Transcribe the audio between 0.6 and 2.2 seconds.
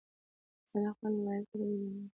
زه له خپل موبایل سره مینه لرم.